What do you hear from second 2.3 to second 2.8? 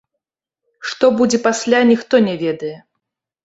не ведае.